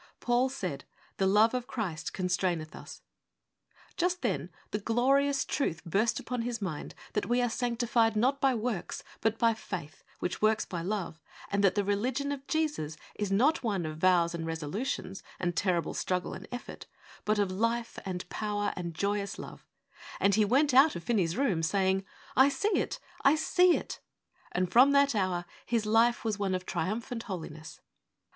'Paul 0.19 0.49
said, 0.49 0.83
"The 1.17 1.27
love 1.27 1.53
of 1.53 1.67
Christ 1.67 2.11
constraineth 2.11 2.75
us."' 2.75 3.03
Just 3.97 4.23
then 4.23 4.49
the 4.71 4.79
glorious 4.79 5.45
truth 5.45 5.85
burst 5.85 6.19
upon 6.19 6.41
his 6.41 6.59
mind 6.59 6.95
that 7.13 7.27
we 7.27 7.39
are 7.39 7.49
sanctified 7.51 8.15
not 8.15 8.41
by 8.41 8.55
works, 8.55 9.03
but 9.21 9.37
by 9.37 9.53
faith 9.53 10.03
which 10.17 10.41
works 10.41 10.65
by 10.65 10.81
love, 10.81 11.21
and 11.51 11.63
that 11.63 11.75
the 11.75 11.83
religion 11.83 12.31
of 12.31 12.47
Jesus 12.47 12.97
is 13.13 13.31
not 13.31 13.61
one 13.61 13.85
of 13.85 13.99
vows 13.99 14.33
and 14.33 14.47
resolutions, 14.47 15.21
and 15.39 15.55
terrible 15.55 15.93
struggle 15.93 16.33
and 16.33 16.47
effort, 16.51 16.87
but 17.23 17.37
of 17.37 17.51
life 17.51 17.99
and 18.03 18.27
power 18.27 18.73
and 18.75 18.95
joyous 18.95 19.37
love, 19.37 19.67
and 20.19 20.33
he 20.33 20.43
went 20.43 20.73
out 20.73 20.95
of 20.95 21.03
Finney's 21.03 21.37
room, 21.37 21.61
saying,' 21.61 22.03
I 22.35 22.49
see 22.49 22.73
it, 22.79 22.99
I 23.21 23.35
see 23.35 23.77
it!' 23.77 23.99
and 24.53 24.71
from 24.71 24.93
that 24.93 25.13
hour 25.13 25.45
his 25.63 25.85
life 25.85 26.25
was 26.25 26.39
one 26.39 26.55
of 26.55 26.65
triumphant 26.65 27.21
Holiness. 27.29 27.81